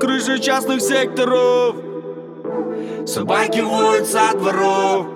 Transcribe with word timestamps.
Крыши 0.00 0.38
частных 0.38 0.80
секторов. 0.80 1.74
Собаки 3.04 3.60
воют 3.60 4.06
со 4.06 4.32
дворов 4.36 5.06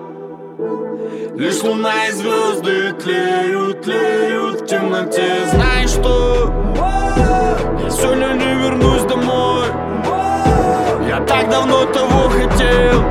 Лишь 1.35 1.63
луна 1.63 2.07
и 2.07 2.11
звезды 2.11 2.91
тлеют, 2.93 3.81
тлеют 3.83 4.61
в 4.61 4.65
темноте. 4.65 5.45
Знаешь 5.51 5.91
что? 5.91 6.51
Я 7.81 7.89
сегодня 7.89 8.33
не 8.33 8.55
вернусь 8.61 9.03
домой. 9.03 9.67
Я 11.07 11.23
так 11.25 11.49
давно 11.49 11.85
того 11.85 12.29
хотел. 12.29 13.03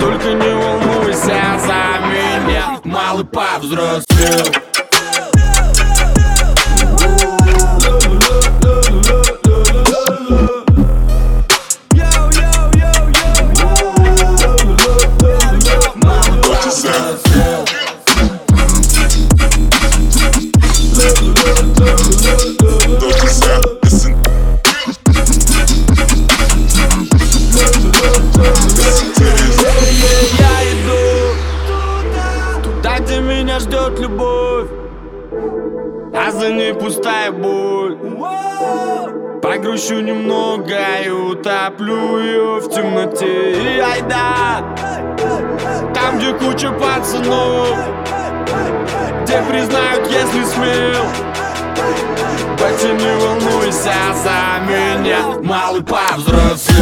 Только 0.00 0.32
не 0.32 0.54
волнуйся 0.54 1.58
за 1.58 2.06
меня 2.08 2.80
Малый 2.84 3.24
повзрослел 3.24 4.46
любовь 33.98 34.68
А 36.14 36.30
за 36.30 36.50
ней 36.50 36.74
пустая 36.74 37.30
боль. 37.32 37.98
Погрущу 39.42 40.00
немного 40.00 40.76
и 41.04 41.08
утоплю 41.08 42.18
ее 42.18 42.60
в 42.60 42.68
темноте. 42.68 43.52
И 43.52 43.78
айда! 43.78 44.64
Там, 45.94 46.18
где 46.18 46.32
куча 46.32 46.70
пацанов. 46.72 47.78
Где 49.22 49.42
признают, 49.42 50.06
если 50.10 50.44
смел. 50.44 51.04
Батя, 52.58 52.92
не 52.92 53.16
волнуйся 53.20 53.92
за 54.14 54.64
меня 54.66 55.38
Малый 55.42 55.82
повзрослел 55.82 56.75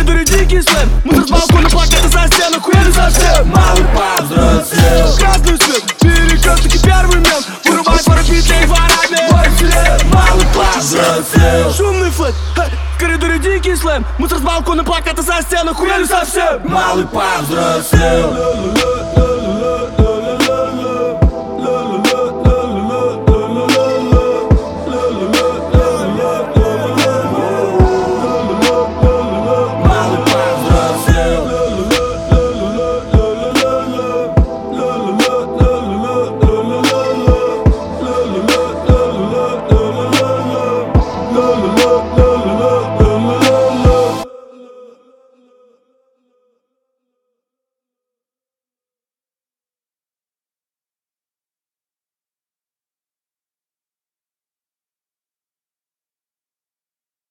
коридоре 0.00 0.24
дикий 0.24 0.62
слэм 0.62 0.88
Мы 1.04 1.26
с 1.26 1.30
балкона 1.30 1.68
плакаты 1.68 2.08
за 2.08 2.26
стену, 2.28 2.60
хуяли 2.60 2.90
совсем 2.90 3.48
Малый 3.48 3.84
повзрослел 3.94 5.16
Красный 5.18 5.58
свет, 5.58 5.84
перекат, 6.00 6.62
таки 6.62 6.78
первый 6.78 7.20
мем. 7.20 7.42
Вырубай 7.64 7.98
пробитые 8.04 8.66
ворами 8.66 9.30
Малый 10.12 10.46
повзрослел 10.54 11.72
Шумный 11.74 12.10
флэш, 12.10 12.34
в 12.96 12.98
коридоре 12.98 13.38
дикий 13.38 13.76
слэм 13.76 14.06
Мы 14.18 14.28
с 14.28 14.32
балкона 14.32 14.84
плакаты 14.84 15.22
за 15.22 15.42
стену, 15.42 15.74
хуяли 15.74 16.04
совсем 16.04 16.60
Малый 16.64 17.06
повзрослел 17.06 18.79